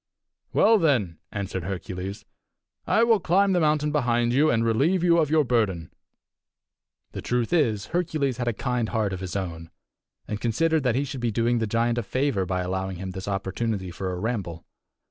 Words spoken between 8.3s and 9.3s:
had a kind heart of